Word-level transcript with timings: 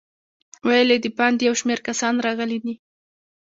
ویل 0.67 0.89
یې 0.93 0.97
د 1.03 1.05
باندې 1.17 1.41
یو 1.47 1.55
شمېر 1.61 1.79
کسان 1.87 2.15
راغلي 2.25 2.57
دي. 2.65 2.73